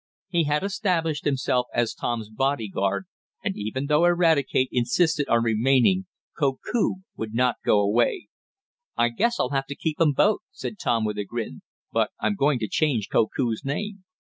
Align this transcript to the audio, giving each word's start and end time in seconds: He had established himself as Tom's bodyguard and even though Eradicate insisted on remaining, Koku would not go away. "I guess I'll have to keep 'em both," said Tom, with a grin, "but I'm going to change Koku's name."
He 0.29 0.45
had 0.45 0.63
established 0.63 1.25
himself 1.25 1.67
as 1.75 1.93
Tom's 1.93 2.31
bodyguard 2.31 3.05
and 3.43 3.53
even 3.55 3.85
though 3.85 4.05
Eradicate 4.05 4.67
insisted 4.71 5.27
on 5.29 5.43
remaining, 5.43 6.07
Koku 6.35 7.03
would 7.15 7.35
not 7.35 7.57
go 7.63 7.79
away. 7.79 8.27
"I 8.97 9.09
guess 9.09 9.39
I'll 9.39 9.49
have 9.51 9.67
to 9.67 9.75
keep 9.75 10.01
'em 10.01 10.13
both," 10.13 10.39
said 10.51 10.79
Tom, 10.79 11.05
with 11.05 11.19
a 11.19 11.23
grin, 11.23 11.61
"but 11.91 12.09
I'm 12.19 12.33
going 12.33 12.57
to 12.61 12.67
change 12.67 13.09
Koku's 13.11 13.61
name." 13.63 14.03